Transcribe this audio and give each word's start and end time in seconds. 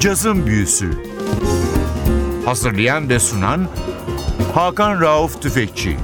Cazın 0.00 0.46
Büyüsü 0.46 0.90
Hazırlayan 2.44 3.08
ve 3.08 3.18
sunan 3.18 3.68
Hakan 4.54 5.00
Rauf 5.00 5.42
Tüfekçi 5.42 5.96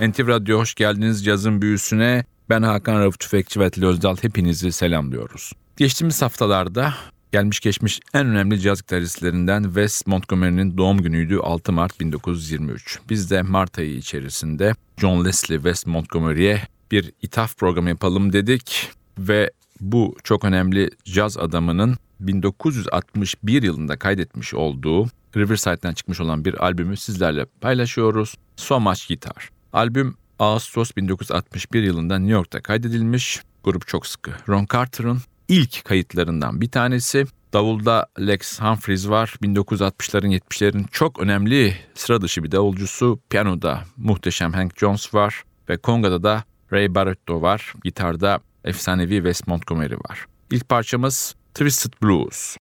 NTV 0.00 0.28
Radyo 0.28 0.58
hoş 0.58 0.74
geldiniz 0.74 1.24
cazın 1.24 1.62
büyüsüne. 1.62 2.24
Ben 2.50 2.62
Hakan 2.62 3.00
Rauf 3.00 3.18
Tüfekçi 3.18 3.60
ve 3.60 3.64
Atli 3.64 3.86
Özdal 3.86 4.16
hepinizi 4.16 4.72
selamlıyoruz. 4.72 5.52
Geçtiğimiz 5.76 6.22
haftalarda 6.22 6.94
gelmiş 7.32 7.60
geçmiş 7.60 8.00
en 8.14 8.26
önemli 8.26 8.60
caz 8.60 8.80
gitaristlerinden 8.80 9.62
Wes 9.62 10.06
Montgomery'nin 10.06 10.78
doğum 10.78 10.98
günüydü 10.98 11.38
6 11.38 11.72
Mart 11.72 12.00
1923. 12.00 12.98
Biz 13.10 13.30
de 13.30 13.42
Mart 13.42 13.78
ayı 13.78 13.96
içerisinde 13.96 14.74
John 14.96 15.24
Leslie 15.24 15.56
Wes 15.56 15.86
Montgomery'e 15.86 16.62
bir 16.90 17.12
ithaf 17.22 17.58
programı 17.58 17.88
yapalım 17.88 18.32
dedik 18.32 18.90
ve 19.18 19.50
bu 19.92 20.16
çok 20.24 20.44
önemli 20.44 20.90
caz 21.04 21.38
adamının 21.38 21.96
1961 22.20 23.62
yılında 23.62 23.96
kaydetmiş 23.96 24.54
olduğu 24.54 25.06
Riverside'den 25.36 25.94
çıkmış 25.94 26.20
olan 26.20 26.44
bir 26.44 26.64
albümü 26.64 26.96
sizlerle 26.96 27.46
paylaşıyoruz. 27.60 28.34
So 28.56 28.80
Much 28.80 29.08
Guitar. 29.08 29.50
Albüm 29.72 30.16
Ağustos 30.38 30.90
1961 30.96 31.82
yılında 31.82 32.18
New 32.18 32.32
York'ta 32.32 32.60
kaydedilmiş. 32.60 33.42
Grup 33.64 33.86
çok 33.86 34.06
sıkı. 34.06 34.30
Ron 34.48 34.66
Carter'ın 34.72 35.18
ilk 35.48 35.84
kayıtlarından 35.84 36.60
bir 36.60 36.70
tanesi. 36.70 37.26
Davulda 37.52 38.06
Lex 38.20 38.60
Humphries 38.60 39.08
var. 39.08 39.34
1960'ların 39.42 40.38
70'lerin 40.40 40.84
çok 40.90 41.20
önemli 41.20 41.76
sıra 41.94 42.20
dışı 42.20 42.44
bir 42.44 42.52
davulcusu. 42.52 43.20
Piyanoda 43.30 43.84
muhteşem 43.96 44.52
Hank 44.52 44.78
Jones 44.78 45.14
var. 45.14 45.44
Ve 45.68 45.76
Konga'da 45.76 46.22
da 46.22 46.44
Ray 46.72 46.94
Barretto 46.94 47.42
var. 47.42 47.72
Gitarda 47.84 48.40
efsanevi 48.64 49.16
Wes 49.16 49.46
Montgomery 49.46 49.94
var. 49.94 50.26
İlk 50.50 50.68
parçamız 50.68 51.34
Twisted 51.54 51.92
Blues. 52.02 52.56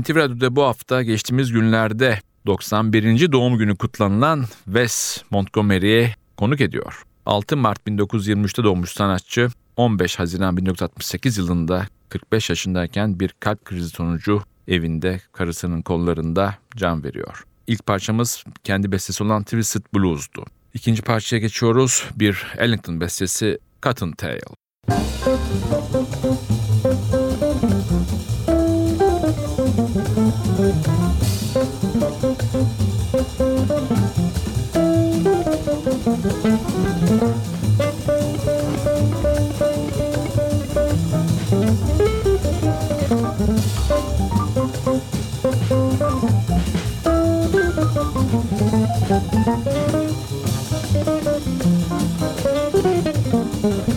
NTV 0.00 0.16
Radyo'da 0.16 0.56
bu 0.56 0.62
hafta 0.62 1.02
geçtiğimiz 1.02 1.52
günlerde 1.52 2.20
91. 2.46 3.32
doğum 3.32 3.58
günü 3.58 3.76
kutlanılan 3.76 4.44
Wes 4.64 5.22
Montgomery'e 5.30 6.14
konuk 6.36 6.60
ediyor. 6.60 7.02
6 7.26 7.56
Mart 7.56 7.86
1923'te 7.86 8.64
doğmuş 8.64 8.90
sanatçı 8.90 9.48
15 9.76 10.18
Haziran 10.18 10.56
1968 10.56 11.38
yılında 11.38 11.86
45 12.08 12.50
yaşındayken 12.50 13.20
bir 13.20 13.34
kalp 13.40 13.64
krizi 13.64 13.88
sonucu 13.88 14.42
evinde 14.68 15.20
karısının 15.32 15.82
kollarında 15.82 16.54
can 16.76 17.04
veriyor. 17.04 17.44
İlk 17.66 17.86
parçamız 17.86 18.44
kendi 18.64 18.92
bestesi 18.92 19.24
olan 19.24 19.42
Twisted 19.42 19.82
Blues'du. 19.94 20.44
İkinci 20.74 21.02
parçaya 21.02 21.38
geçiyoruz. 21.38 22.04
Bir 22.16 22.46
Ellington 22.58 23.00
bestesi 23.00 23.58
Cotton 23.82 24.12
Tail. 24.12 24.40
Bye. 53.66 53.95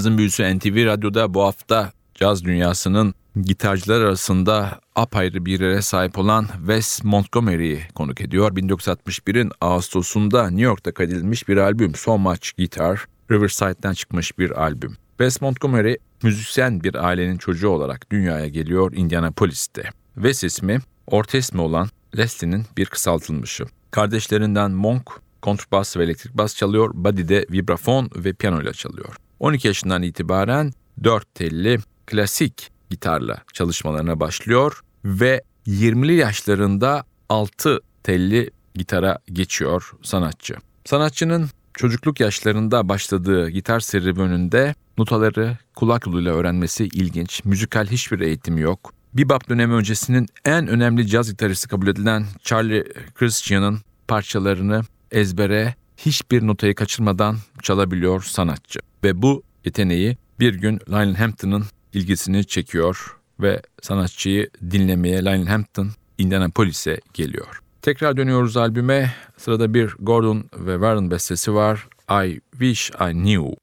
Cazın 0.00 0.18
büyüsü 0.18 0.58
NTV 0.58 0.86
Radyo'da 0.86 1.34
bu 1.34 1.42
hafta 1.42 1.92
caz 2.14 2.44
dünyasının 2.44 3.14
gitarcılar 3.42 4.00
arasında 4.00 4.80
apayrı 4.94 5.46
bir 5.46 5.60
yere 5.60 5.82
sahip 5.82 6.18
olan 6.18 6.46
Wes 6.58 7.04
Montgomery'i 7.04 7.80
konuk 7.94 8.20
ediyor. 8.20 8.56
1961'in 8.56 9.50
Ağustos'unda 9.60 10.50
New 10.50 10.62
York'ta 10.62 10.94
kaydedilmiş 10.94 11.48
bir 11.48 11.56
albüm 11.56 11.94
So 11.94 12.18
Much 12.18 12.50
Guitar, 12.58 13.06
Riverside'den 13.30 13.92
çıkmış 13.92 14.38
bir 14.38 14.62
albüm. 14.62 14.96
Wes 15.18 15.40
Montgomery 15.40 15.94
müzisyen 16.22 16.84
bir 16.84 17.06
ailenin 17.06 17.38
çocuğu 17.38 17.68
olarak 17.68 18.10
dünyaya 18.12 18.48
geliyor 18.48 18.92
Indianapolis'te. 18.92 19.82
Wes 20.14 20.44
ismi 20.44 20.78
orta 21.06 21.38
ismi 21.38 21.60
olan 21.60 21.88
Leslie'nin 22.16 22.64
bir 22.76 22.86
kısaltılmışı. 22.86 23.64
Kardeşlerinden 23.90 24.70
Monk 24.70 25.10
kontrbas 25.42 25.96
ve 25.96 26.04
elektrik 26.04 26.34
bas 26.34 26.56
çalıyor, 26.56 26.90
Buddy 26.94 27.28
de 27.28 27.46
vibrafon 27.50 28.10
ve 28.16 28.32
piyano 28.32 28.62
ile 28.62 28.72
çalıyor. 28.72 29.16
12 29.40 29.68
yaşından 29.68 30.02
itibaren 30.02 30.72
4 31.04 31.34
telli 31.34 31.78
klasik 32.06 32.70
gitarla 32.90 33.42
çalışmalarına 33.52 34.20
başlıyor 34.20 34.80
ve 35.04 35.42
20'li 35.66 36.14
yaşlarında 36.14 37.04
6 37.28 37.80
telli 38.02 38.50
gitara 38.74 39.18
geçiyor 39.32 39.92
sanatçı. 40.02 40.54
Sanatçının 40.84 41.50
çocukluk 41.74 42.20
yaşlarında 42.20 42.88
başladığı 42.88 43.48
gitar 43.48 43.80
serüveninde 43.80 44.74
notaları 44.98 45.58
kulak 45.74 46.06
yoluyla 46.06 46.34
öğrenmesi 46.34 46.84
ilginç. 46.84 47.44
Müzikal 47.44 47.86
hiçbir 47.86 48.20
eğitimi 48.20 48.60
yok. 48.60 48.92
Bebop 49.14 49.48
dönemi 49.48 49.74
öncesinin 49.74 50.26
en 50.44 50.68
önemli 50.68 51.06
caz 51.06 51.30
gitaristi 51.30 51.68
kabul 51.68 51.86
edilen 51.86 52.26
Charlie 52.42 52.84
Christian'ın 53.14 53.78
parçalarını 54.08 54.82
ezbere 55.10 55.74
hiçbir 56.06 56.46
notayı 56.46 56.74
kaçırmadan 56.74 57.36
çalabiliyor 57.62 58.22
sanatçı. 58.22 58.80
Ve 59.04 59.22
bu 59.22 59.42
yeteneği 59.64 60.16
bir 60.40 60.54
gün 60.54 60.80
Lionel 60.90 61.14
Hampton'ın 61.14 61.64
ilgisini 61.92 62.46
çekiyor 62.46 63.16
ve 63.40 63.62
sanatçıyı 63.82 64.50
dinlemeye 64.70 65.24
Lionel 65.24 65.46
Hampton 65.46 65.90
Indianapolis'e 66.18 67.00
geliyor. 67.14 67.60
Tekrar 67.82 68.16
dönüyoruz 68.16 68.56
albüme. 68.56 69.14
Sırada 69.36 69.74
bir 69.74 69.94
Gordon 69.98 70.44
ve 70.56 70.72
Warren 70.72 71.10
bestesi 71.10 71.54
var. 71.54 71.88
I 72.24 72.40
Wish 72.50 72.90
I 72.90 73.12
Knew. 73.12 73.56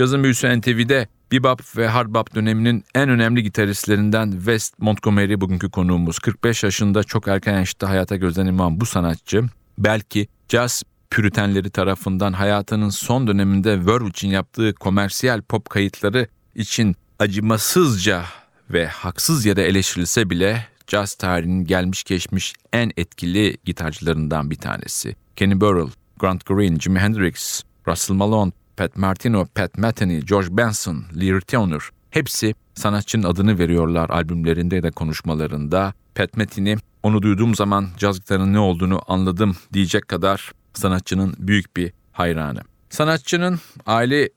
Cazın 0.00 0.22
büyüsü 0.22 0.60
NTV'de 0.60 1.08
bebop 1.32 1.76
ve 1.76 1.88
hard 1.88 2.14
bop 2.14 2.34
döneminin 2.34 2.84
en 2.94 3.08
önemli 3.08 3.42
gitaristlerinden 3.42 4.30
West 4.30 4.78
Montgomery 4.78 5.40
bugünkü 5.40 5.70
konuğumuz. 5.70 6.18
45 6.18 6.62
yaşında 6.62 7.04
çok 7.04 7.28
erken 7.28 7.58
yaşta 7.58 7.88
hayata 7.88 8.16
gözden 8.16 8.46
iman 8.46 8.80
bu 8.80 8.86
sanatçı 8.86 9.44
belki 9.78 10.28
caz 10.48 10.82
püritenleri 11.10 11.70
tarafından 11.70 12.32
hayatının 12.32 12.88
son 12.88 13.26
döneminde 13.26 14.08
için 14.08 14.28
yaptığı 14.28 14.74
komersiyel 14.74 15.42
pop 15.42 15.70
kayıtları 15.70 16.28
için 16.54 16.96
acımasızca 17.18 18.24
ve 18.70 18.86
haksız 18.86 19.46
yere 19.46 19.62
eleştirilse 19.62 20.30
bile 20.30 20.66
caz 20.86 21.14
tarihinin 21.14 21.64
gelmiş 21.64 22.04
geçmiş 22.04 22.54
en 22.72 22.90
etkili 22.96 23.56
gitarcılarından 23.64 24.50
bir 24.50 24.56
tanesi. 24.56 25.16
Kenny 25.36 25.60
Burrell, 25.60 25.90
Grant 26.18 26.46
Green, 26.46 26.78
Jimi 26.78 26.98
Hendrix, 26.98 27.62
Russell 27.88 28.16
Malone, 28.16 28.52
Pat 28.80 28.96
Martino, 28.96 29.46
Pat 29.54 29.78
Metheny, 29.78 30.20
George 30.20 30.56
Benson, 30.56 31.04
Lee 31.20 31.40
Turner 31.40 31.80
hepsi 32.10 32.54
sanatçının 32.74 33.22
adını 33.22 33.58
veriyorlar 33.58 34.10
albümlerinde 34.10 34.82
da 34.82 34.90
konuşmalarında. 34.90 35.92
Pat 36.14 36.36
Metheny 36.36 36.76
onu 37.02 37.22
duyduğum 37.22 37.54
zaman 37.54 37.88
caz 37.98 38.20
gitarının 38.20 38.52
ne 38.52 38.58
olduğunu 38.58 39.00
anladım 39.08 39.56
diyecek 39.72 40.08
kadar 40.08 40.52
sanatçının 40.74 41.34
büyük 41.38 41.76
bir 41.76 41.92
hayranı. 42.12 42.60
Sanatçının 42.90 43.60
aile 43.86 44.28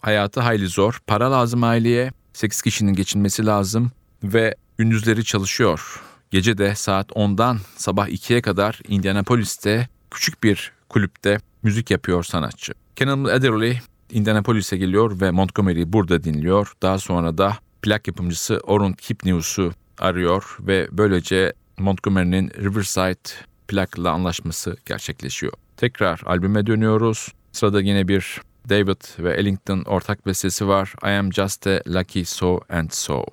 hayatı 0.00 0.40
hayli 0.40 0.66
zor. 0.66 1.00
Para 1.06 1.32
lazım 1.32 1.64
aileye. 1.64 2.12
8 2.32 2.62
kişinin 2.62 2.92
geçinmesi 2.92 3.46
lazım 3.46 3.90
ve 4.22 4.54
gündüzleri 4.78 5.24
çalışıyor. 5.24 6.02
Gece 6.30 6.58
de 6.58 6.74
saat 6.74 7.10
10'dan 7.10 7.58
sabah 7.76 8.08
2'ye 8.08 8.42
kadar 8.42 8.80
Indianapolis'te 8.88 9.88
küçük 10.10 10.42
bir 10.42 10.72
kulüpte 10.88 11.38
müzik 11.62 11.90
yapıyor 11.90 12.24
sanatçı. 12.24 12.72
Cannonball 12.96 13.30
Adderley 13.30 13.78
Indianapolis'e 14.10 14.76
geliyor 14.76 15.20
ve 15.20 15.30
Montgomery'i 15.30 15.92
burada 15.92 16.24
dinliyor. 16.24 16.72
Daha 16.82 16.98
sonra 16.98 17.38
da 17.38 17.58
plak 17.82 18.06
yapımcısı 18.06 18.60
Orun 18.62 18.92
Kipnius'u 18.92 19.72
arıyor 19.98 20.56
ve 20.60 20.88
böylece 20.92 21.52
Montgomery'nin 21.78 22.50
Riverside 22.50 23.30
plakla 23.68 24.10
anlaşması 24.10 24.76
gerçekleşiyor. 24.86 25.52
Tekrar 25.76 26.20
albüme 26.26 26.66
dönüyoruz. 26.66 27.28
Sırada 27.52 27.80
yine 27.80 28.08
bir 28.08 28.40
David 28.68 29.24
ve 29.24 29.34
Ellington 29.34 29.82
ortak 29.86 30.26
bestesi 30.26 30.68
var. 30.68 30.94
I 31.04 31.08
am 31.08 31.32
just 31.32 31.66
a 31.66 31.80
lucky 31.86 32.24
so 32.24 32.60
and 32.68 32.90
so. 32.90 33.24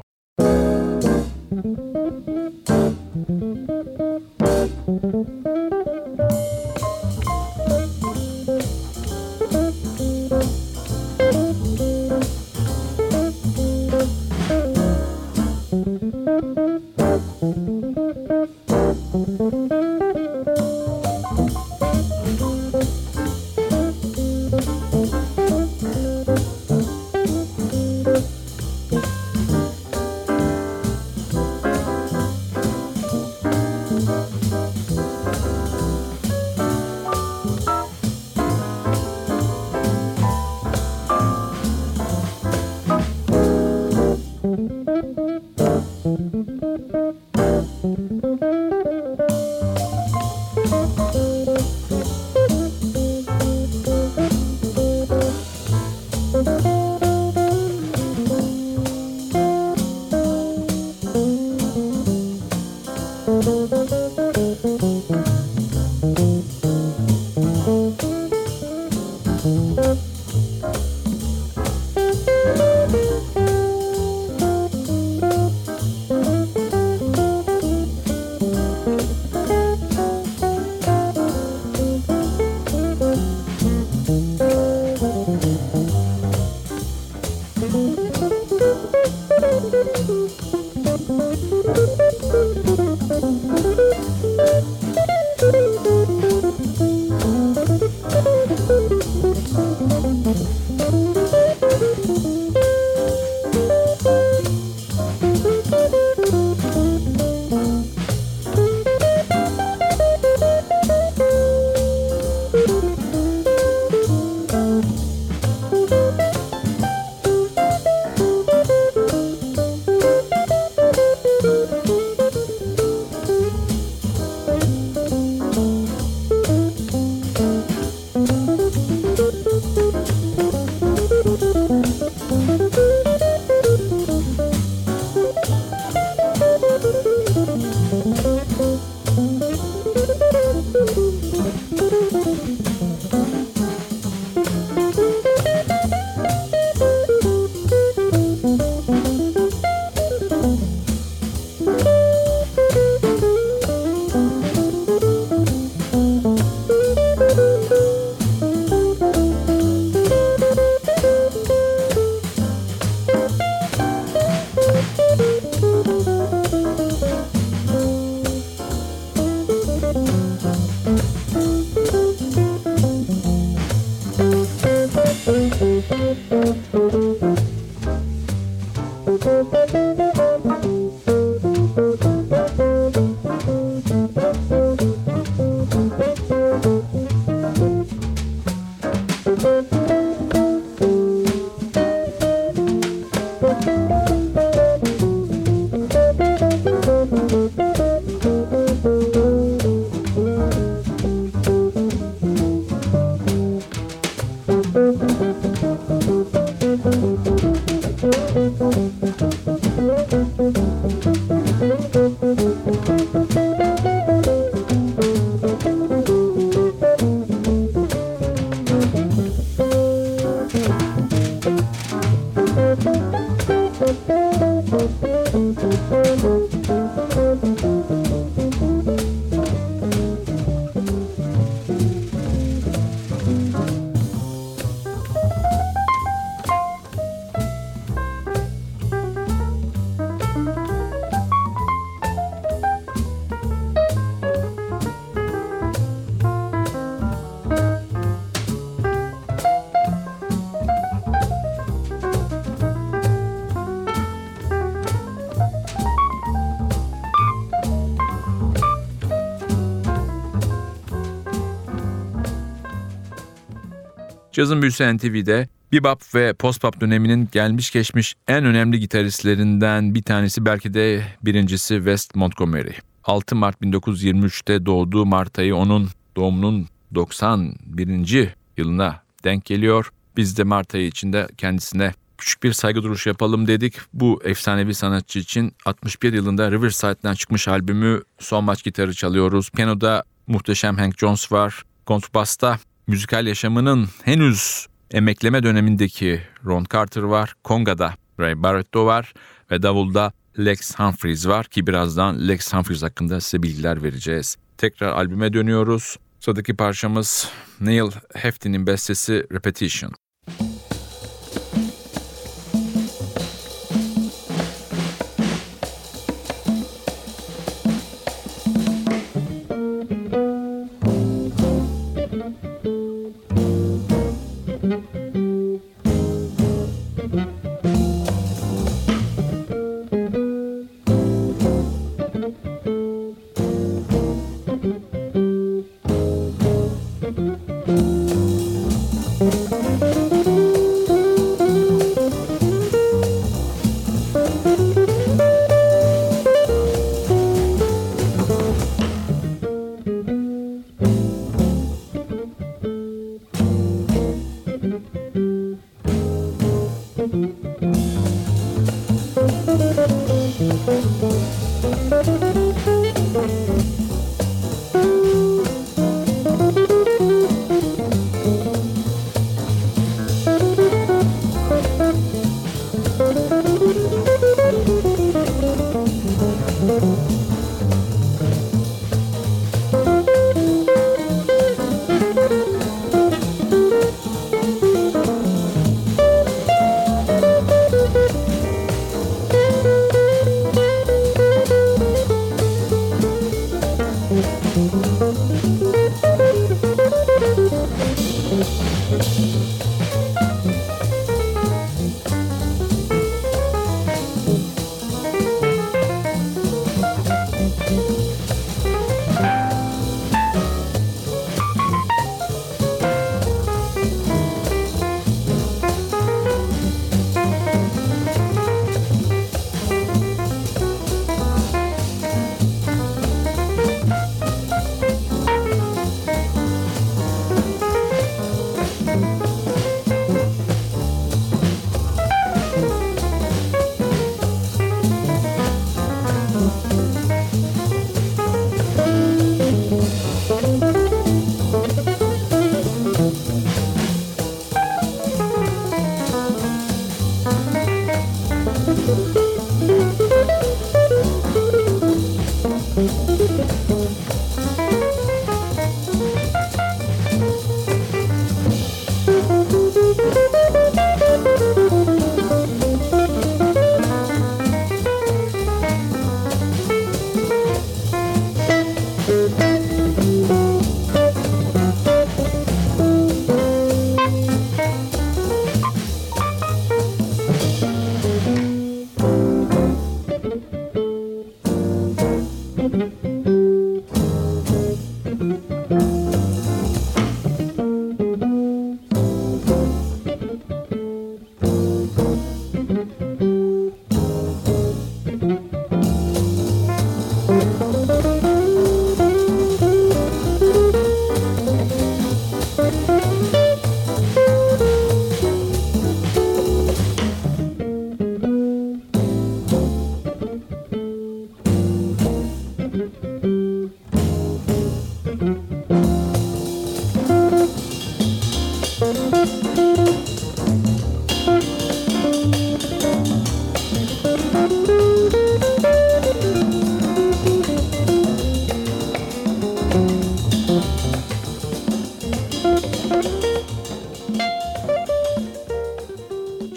Cazın 264.35 264.61
Büyüsü 264.61 264.97
NTV'de 264.97 265.47
bebop 265.71 266.15
ve 266.15 266.33
post-pop 266.33 266.81
döneminin 266.81 267.29
gelmiş 267.31 267.71
geçmiş 267.71 268.15
en 268.27 268.45
önemli 268.45 268.79
gitaristlerinden 268.79 269.95
bir 269.95 270.03
tanesi 270.03 270.45
belki 270.45 270.73
de 270.73 271.03
birincisi 271.21 271.75
West 271.75 272.15
Montgomery. 272.15 272.71
6 273.03 273.35
Mart 273.35 273.61
1923'te 273.61 274.65
doğduğu 274.65 275.05
Mart 275.05 275.39
ayı 275.39 275.55
onun 275.55 275.89
doğumunun 276.15 276.67
91. 276.95 278.33
yılına 278.57 279.01
denk 279.23 279.45
geliyor. 279.45 279.91
Biz 280.17 280.37
de 280.37 280.43
Mart 280.43 280.75
ayı 280.75 280.87
içinde 280.87 281.27
kendisine 281.37 281.93
küçük 282.17 282.43
bir 282.43 282.53
saygı 282.53 282.83
duruşu 282.83 283.09
yapalım 283.09 283.47
dedik. 283.47 283.75
Bu 283.93 284.21
efsanevi 284.23 284.73
sanatçı 284.73 285.19
için 285.19 285.53
61 285.65 286.13
yılında 286.13 286.51
Riverside'den 286.51 287.13
çıkmış 287.13 287.47
albümü 287.47 288.01
Son 288.19 288.43
Maç 288.43 288.63
Gitarı 288.63 288.93
çalıyoruz. 288.93 289.49
Piyanoda 289.49 290.03
muhteşem 290.27 290.77
Hank 290.77 290.99
Jones 290.99 291.31
var. 291.31 291.63
Kontrbasta 291.85 292.59
müzikal 292.87 293.27
yaşamının 293.27 293.89
henüz 294.03 294.67
emekleme 294.91 295.43
dönemindeki 295.43 296.21
Ron 296.45 296.65
Carter 296.73 297.01
var. 297.01 297.33
Konga'da 297.43 297.93
Ray 298.19 298.43
Barretto 298.43 298.85
var 298.85 299.13
ve 299.51 299.63
davulda 299.63 300.11
Lex 300.39 300.75
Humphries 300.79 301.27
var 301.27 301.45
ki 301.45 301.67
birazdan 301.67 302.27
Lex 302.27 302.53
Humphries 302.53 302.83
hakkında 302.83 303.21
size 303.21 303.43
bilgiler 303.43 303.83
vereceğiz. 303.83 304.37
Tekrar 304.57 304.91
albüme 304.93 305.33
dönüyoruz. 305.33 305.97
Sıradaki 306.19 306.55
parçamız 306.55 307.29
Neil 307.61 307.91
Hefti'nin 308.13 308.67
bestesi 308.67 309.27
Repetition. 309.31 310.04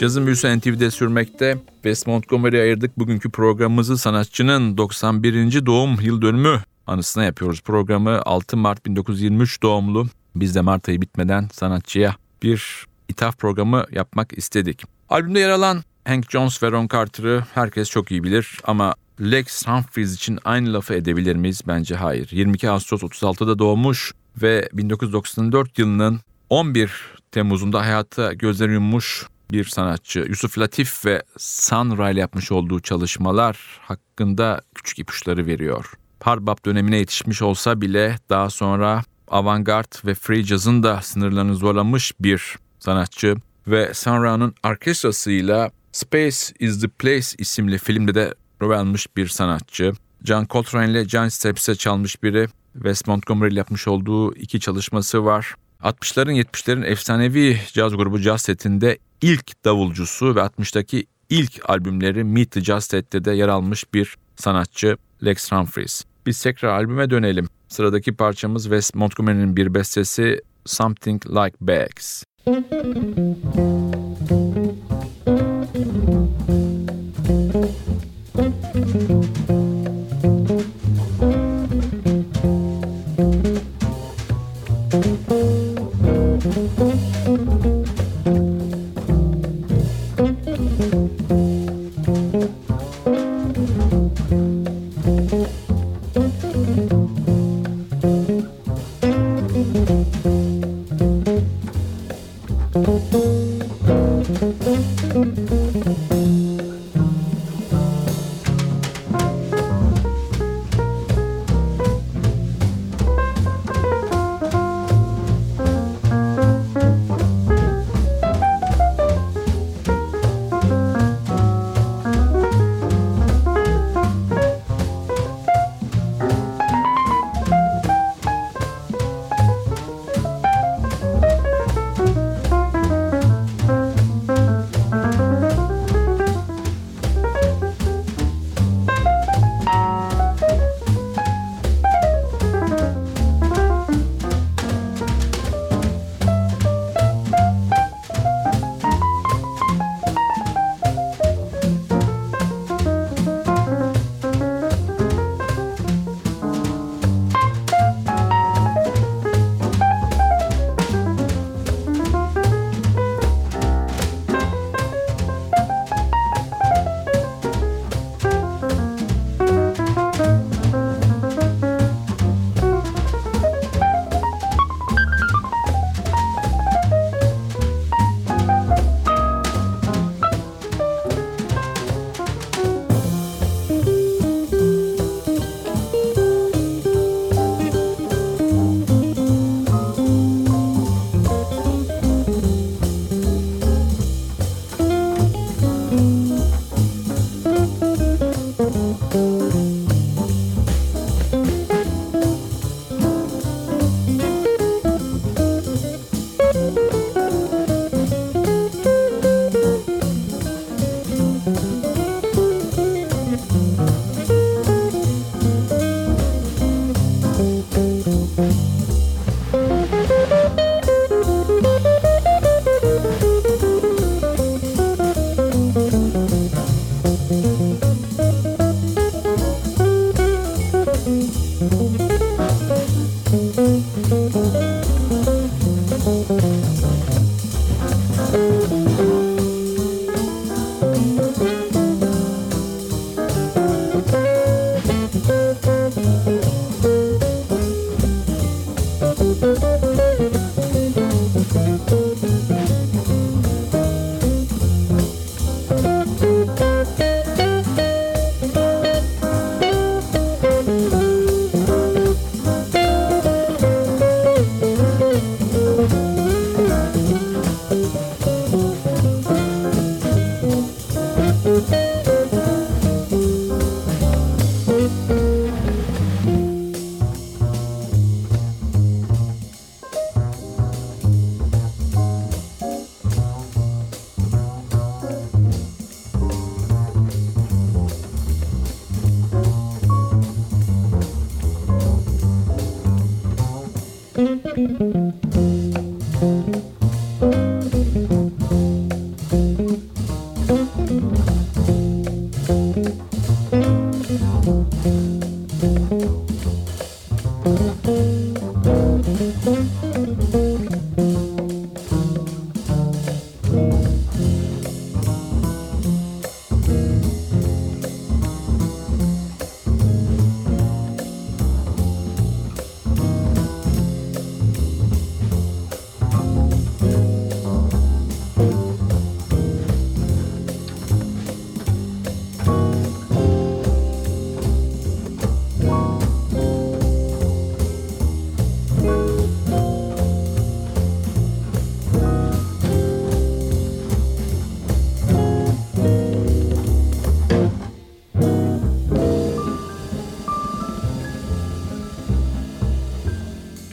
Cazın 0.09 0.27
büyüsü 0.27 0.59
NTV'de 0.59 0.91
sürmekte. 0.91 1.59
West 1.73 2.07
Montgomery'e 2.07 2.63
ayırdık 2.63 2.99
bugünkü 2.99 3.31
programımızı 3.31 3.99
sanatçının 3.99 4.77
91. 4.79 5.67
doğum 5.67 6.01
yıl 6.01 6.23
dönümü 6.23 6.63
anısına 6.87 7.25
yapıyoruz 7.25 7.63
programı. 7.63 8.23
6 8.25 8.57
Mart 8.57 8.87
1923 8.87 9.63
doğumlu. 9.63 10.07
Biz 10.37 10.55
de 10.55 10.61
Mart 10.61 10.89
ayı 10.89 11.01
bitmeden 11.01 11.49
sanatçıya 11.53 12.17
bir 12.43 12.87
ithaf 13.09 13.39
programı 13.39 13.85
yapmak 13.93 14.39
istedik. 14.39 14.83
Albümde 15.09 15.41
yer 15.41 15.51
alan 15.51 15.83
Hank 16.05 16.31
Jones 16.31 16.63
ve 16.63 16.71
Ron 16.71 16.89
Carter'ı 16.93 17.45
herkes 17.55 17.91
çok 17.91 18.11
iyi 18.11 18.25
bilir 18.25 18.59
ama 18.65 18.95
Lex 19.21 19.67
Humphries 19.67 20.15
için 20.15 20.39
aynı 20.45 20.73
lafı 20.73 20.95
edebilir 20.95 21.37
miyiz? 21.37 21.61
Bence 21.67 21.95
hayır. 21.95 22.29
22 22.33 22.71
Ağustos 22.71 23.03
36'da 23.03 23.59
doğmuş 23.59 24.13
ve 24.43 24.69
1994 24.73 25.79
yılının 25.79 26.21
11 26.51 26.93
Temmuz'unda 27.33 27.81
hayata 27.81 28.33
gözleri 28.33 28.73
yummuş 28.73 29.27
bir 29.51 29.65
sanatçı. 29.65 30.27
Yusuf 30.29 30.59
Latif 30.59 31.05
ve 31.05 31.23
Sunra 31.39 32.11
ile 32.11 32.21
yapmış 32.21 32.53
olduğu 32.53 32.81
çalışmalar 32.81 33.59
hakkında 33.81 34.61
küçük 34.75 34.99
ipuçları 34.99 35.47
veriyor. 35.47 35.93
Harbap 36.21 36.65
dönemine 36.65 36.97
yetişmiş 36.97 37.43
olsa 37.43 37.81
bile 37.81 38.19
daha 38.29 38.51
sonra 38.51 39.03
avantgard 39.29 40.07
ve 40.07 40.15
free 40.15 40.43
jazz'ın 40.43 40.83
da 40.83 41.03
sınırlarını 41.03 41.55
zorlamış 41.55 42.13
bir 42.21 42.57
sanatçı. 42.79 43.37
ve 43.67 43.95
Sun 43.95 44.23
Ra'nın 44.23 44.55
orkestrasıyla 44.65 45.71
Space 45.93 46.37
is 46.59 46.81
the 46.81 46.89
Place 46.89 47.27
isimli 47.39 47.79
filmde 47.79 48.15
de 48.15 48.35
rol 48.63 48.71
almış 48.71 49.17
bir 49.17 49.29
sanatçı. 49.29 49.93
John 50.25 50.47
Coltrane 50.51 50.91
ile 50.91 51.09
John 51.09 51.29
Steps'e 51.29 51.75
çalmış 51.75 52.23
biri. 52.23 52.49
Wes 52.73 53.07
Montgomery 53.07 53.53
ile 53.53 53.59
yapmış 53.59 53.89
olduğu 53.89 54.35
iki 54.35 54.61
çalışması 54.61 55.25
var. 55.25 55.55
60'ların 55.83 56.45
70'lerin 56.45 56.85
efsanevi 56.85 57.61
caz 57.73 57.97
grubu 57.97 58.19
Jazz 58.19 58.43
Set'inde 58.43 58.99
ilk 59.23 59.65
davulcusu 59.65 60.37
ve 60.37 60.41
60'taki 60.41 61.07
ilk 61.31 61.71
albümleri 61.71 62.25
Meet 62.25 62.51
the 62.51 62.61
Jazz 62.61 62.85
Set'te 62.85 63.25
de 63.25 63.33
yer 63.33 63.49
almış 63.49 63.95
bir 63.95 64.17
sanatçı 64.37 64.97
Lex 65.25 65.53
Humphries. 65.53 66.05
Biz 66.27 66.43
tekrar 66.43 66.69
albüme 66.69 67.11
dönelim. 67.11 67.49
Sıradaki 67.69 68.15
parçamız 68.15 68.63
Wes 68.63 68.95
Montgomery'nin 68.95 69.57
bir 69.57 69.75
bestesi 69.75 70.41
Something 70.65 71.27
Like 71.27 71.57
Bags. 71.61 72.25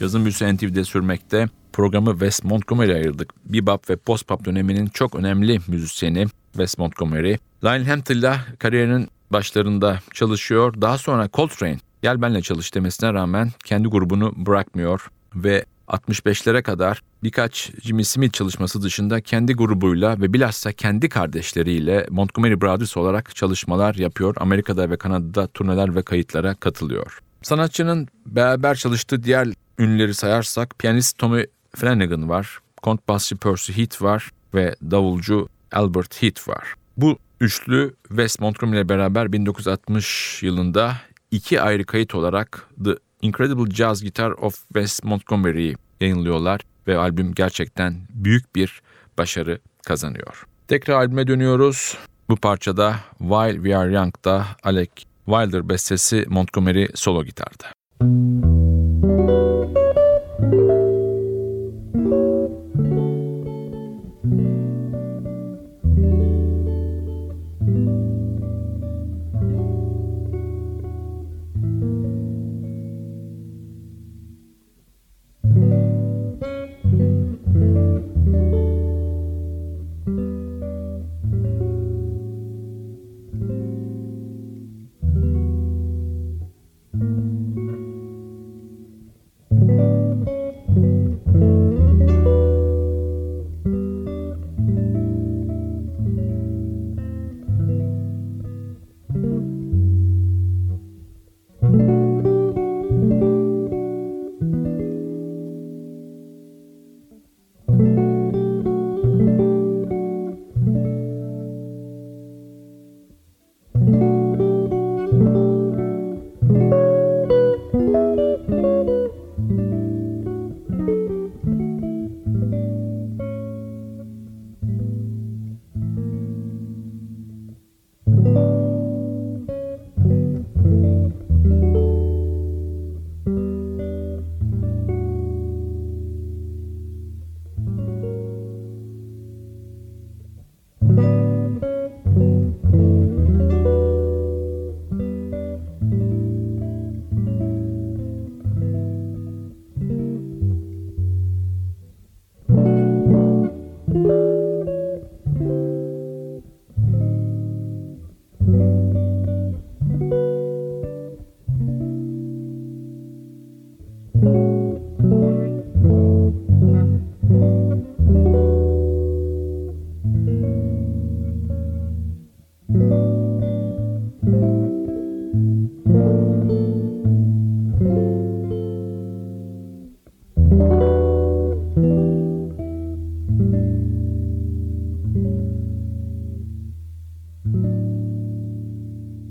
Cazın 0.06 0.24
büyüsü 0.24 0.56
NTV'de 0.56 0.84
sürmekte. 0.84 1.48
Programı 1.72 2.10
Wes 2.10 2.44
Montgomery'e 2.44 2.94
ayırdık. 2.94 3.32
Bebop 3.44 3.90
ve 3.90 3.96
post-pop 3.96 4.44
döneminin 4.44 4.86
çok 4.86 5.14
önemli 5.14 5.58
müzisyeni 5.68 6.26
Wes 6.52 6.78
Montgomery. 6.78 7.36
Lionel 7.64 7.86
Hampton'la 7.86 8.40
kariyerinin 8.58 9.08
başlarında 9.30 9.98
çalışıyor. 10.14 10.74
Daha 10.80 10.98
sonra 10.98 11.28
Coltrane 11.32 11.78
gel 12.02 12.22
benle 12.22 12.42
çalış 12.42 12.74
demesine 12.74 13.12
rağmen 13.12 13.50
kendi 13.64 13.88
grubunu 13.88 14.32
bırakmıyor 14.36 15.10
ve 15.34 15.64
65'lere 15.88 16.62
kadar 16.62 17.00
birkaç 17.22 17.70
Jimmy 17.82 18.04
Smith 18.04 18.32
çalışması 18.32 18.82
dışında 18.82 19.20
kendi 19.20 19.54
grubuyla 19.54 20.20
ve 20.20 20.32
bilhassa 20.32 20.72
kendi 20.72 21.08
kardeşleriyle 21.08 22.06
Montgomery 22.10 22.60
Brothers 22.60 22.96
olarak 22.96 23.36
çalışmalar 23.36 23.94
yapıyor. 23.94 24.34
Amerika'da 24.38 24.90
ve 24.90 24.96
Kanada'da 24.96 25.46
turneler 25.46 25.94
ve 25.94 26.02
kayıtlara 26.02 26.54
katılıyor. 26.54 27.18
Sanatçının 27.42 28.08
beraber 28.26 28.74
çalıştığı 28.74 29.22
diğer 29.22 29.48
ünlüleri 29.78 30.14
sayarsak 30.14 30.78
piyanist 30.78 31.18
Tommy 31.18 31.46
Flanagan 31.76 32.28
var, 32.28 32.58
kontbasçı 32.82 33.36
Percy 33.36 33.72
Heath 33.72 34.02
var 34.02 34.30
ve 34.54 34.76
davulcu 34.90 35.48
Albert 35.72 36.22
Heath 36.22 36.48
var. 36.48 36.74
Bu 36.96 37.18
üçlü 37.40 37.94
Wes 38.08 38.40
Montgomery 38.40 38.76
ile 38.76 38.88
beraber 38.88 39.32
1960 39.32 40.42
yılında 40.42 40.96
iki 41.30 41.60
ayrı 41.60 41.84
kayıt 41.84 42.14
olarak 42.14 42.68
The 42.84 42.96
Incredible 43.22 43.70
Jazz 43.70 44.02
Guitar 44.02 44.30
of 44.30 44.54
Wes 44.54 45.04
Montgomery'yi 45.04 45.76
yayınlıyorlar 46.00 46.60
ve 46.86 46.98
albüm 46.98 47.34
gerçekten 47.34 47.94
büyük 48.10 48.56
bir 48.56 48.82
başarı 49.18 49.58
kazanıyor. 49.86 50.46
Tekrar 50.68 50.94
albüme 50.94 51.26
dönüyoruz. 51.26 51.98
Bu 52.28 52.36
parçada 52.36 52.96
While 53.18 53.54
We 53.54 53.76
Are 53.76 53.92
Young'da 53.92 54.46
Alec 54.62 54.90
Wilder 55.26 55.68
bestesi 55.68 56.24
Montgomery 56.28 56.86
solo 56.94 57.24
gitarda. 57.24 57.66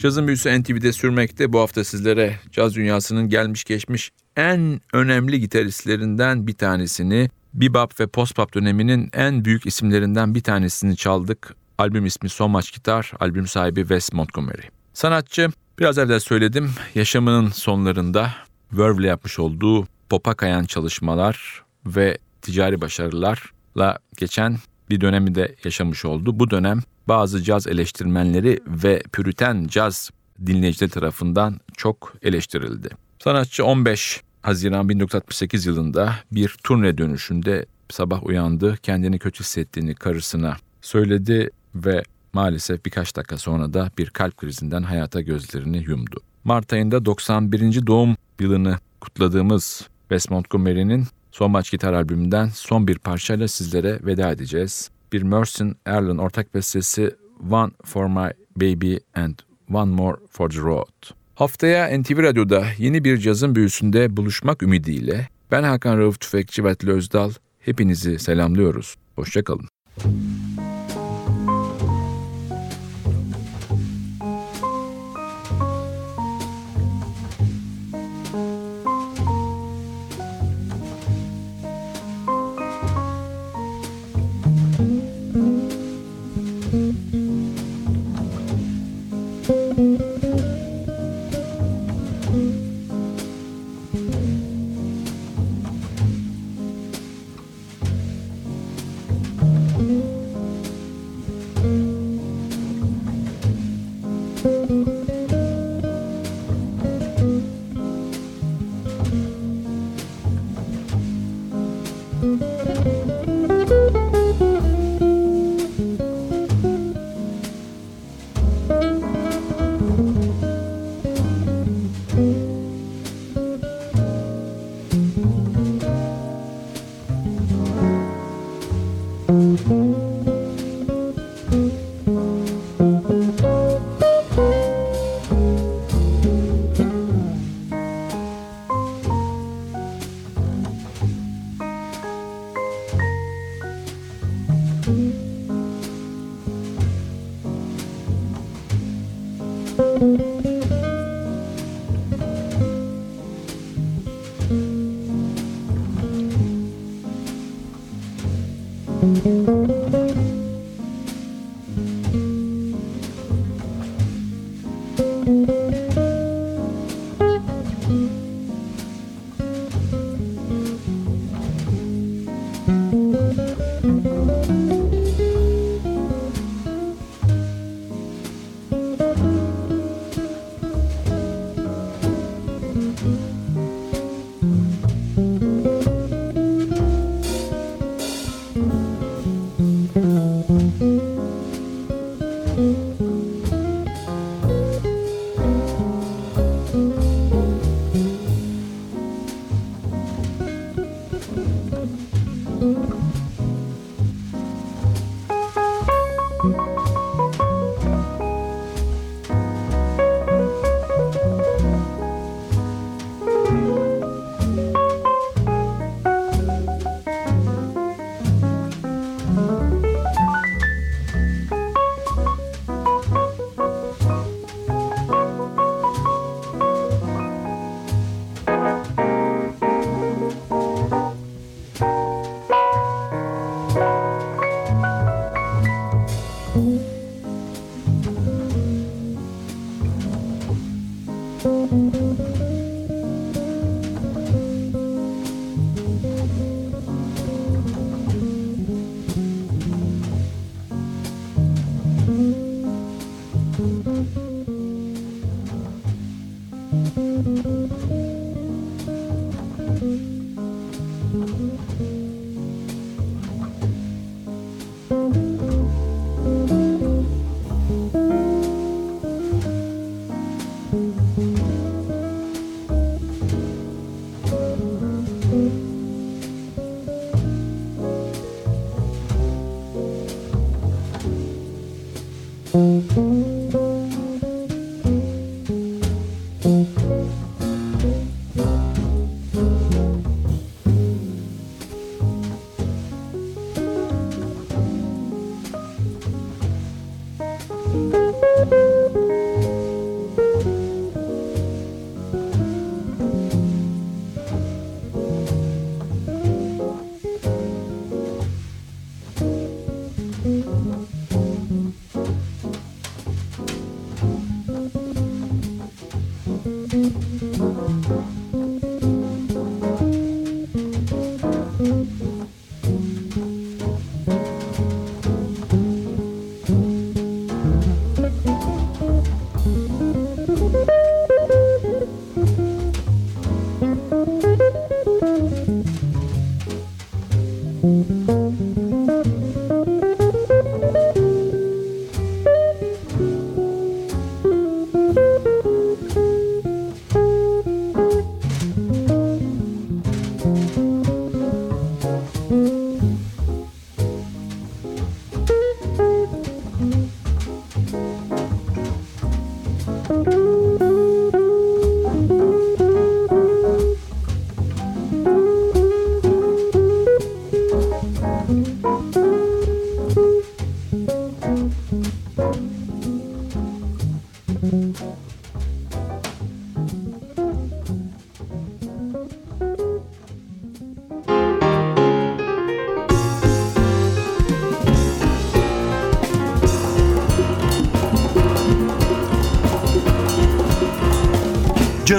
Cazın 0.05 0.27
büyüsü 0.27 0.61
NTV'de 0.61 0.91
sürmekte. 0.91 1.53
Bu 1.53 1.59
hafta 1.59 1.83
sizlere 1.83 2.39
caz 2.51 2.75
dünyasının 2.75 3.29
gelmiş 3.29 3.63
geçmiş 3.63 4.11
en 4.35 4.81
önemli 4.93 5.39
gitaristlerinden 5.39 6.47
bir 6.47 6.53
tanesini, 6.53 7.29
bebop 7.53 7.99
ve 7.99 8.07
post-pop 8.07 8.53
döneminin 8.53 9.09
en 9.13 9.45
büyük 9.45 9.65
isimlerinden 9.65 10.35
bir 10.35 10.41
tanesini 10.41 10.95
çaldık. 10.95 11.55
Albüm 11.77 12.05
ismi 12.05 12.29
So 12.29 12.49
Much 12.49 12.71
Guitar, 12.73 13.11
albüm 13.19 13.47
sahibi 13.47 13.79
Wes 13.79 14.13
Montgomery. 14.13 14.67
Sanatçı, 14.93 15.49
biraz 15.79 15.97
evvel 15.97 16.19
söyledim, 16.19 16.71
yaşamının 16.95 17.49
sonlarında 17.49 18.29
Verve'le 18.71 19.07
yapmış 19.07 19.39
olduğu 19.39 19.87
popa 20.09 20.33
kayan 20.33 20.63
çalışmalar 20.63 21.63
ve 21.85 22.17
ticari 22.41 22.81
başarılarla 22.81 23.99
geçen 24.17 24.57
bir 24.89 25.01
dönemi 25.01 25.35
de 25.35 25.55
yaşamış 25.63 26.05
oldu. 26.05 26.39
Bu 26.39 26.49
dönem 26.49 26.81
bazı 27.07 27.43
caz 27.43 27.67
eleştirmenleri 27.67 28.59
ve 28.67 29.03
püriten 29.13 29.67
caz 29.67 30.09
dinleyiciler 30.45 30.89
tarafından 30.89 31.59
çok 31.77 32.13
eleştirildi. 32.21 32.89
Sanatçı 33.19 33.65
15 33.65 34.21
Haziran 34.41 34.89
1968 34.89 35.65
yılında 35.65 36.15
bir 36.31 36.55
turne 36.63 36.97
dönüşünde 36.97 37.65
sabah 37.89 38.25
uyandı, 38.25 38.77
kendini 38.83 39.19
kötü 39.19 39.39
hissettiğini 39.39 39.95
karısına 39.95 40.57
söyledi 40.81 41.49
ve 41.75 42.03
maalesef 42.33 42.85
birkaç 42.85 43.15
dakika 43.15 43.37
sonra 43.37 43.73
da 43.73 43.91
bir 43.97 44.09
kalp 44.09 44.37
krizinden 44.37 44.83
hayata 44.83 45.21
gözlerini 45.21 45.83
yumdu. 45.87 46.21
Mart 46.43 46.73
ayında 46.73 47.05
91. 47.05 47.87
doğum 47.87 48.15
yılını 48.39 48.77
kutladığımız 49.01 49.87
Wes 50.09 50.29
Montgomery'nin 50.29 51.07
Son 51.31 51.51
Maç 51.51 51.71
Gitar 51.71 51.93
albümünden 51.93 52.47
son 52.47 52.87
bir 52.87 52.97
parçayla 52.99 53.47
sizlere 53.47 53.99
veda 54.05 54.31
edeceğiz. 54.31 54.89
Bir 55.15 55.21
Mersin 55.21 55.77
Erlen 55.85 56.17
ortak 56.17 56.53
bestesi 56.53 57.15
One 57.51 57.71
for 57.85 58.07
My 58.07 58.31
Baby 58.55 58.97
and 59.13 59.33
One 59.73 59.91
More 59.91 60.17
for 60.29 60.49
the 60.49 60.59
Road. 60.59 61.15
Haftaya 61.35 61.97
NTV 61.97 62.23
Radyo'da 62.23 62.65
yeni 62.77 63.03
bir 63.03 63.17
cazın 63.17 63.55
büyüsünde 63.55 64.17
buluşmak 64.17 64.63
ümidiyle 64.63 65.27
ben 65.51 65.63
Hakan 65.63 65.97
Rauf 65.97 66.19
Tüfekçi 66.19 66.63
ve 66.63 66.75
Özdal 66.87 67.31
hepinizi 67.59 68.19
selamlıyoruz. 68.19 68.95
Hoşçakalın. 69.15 69.67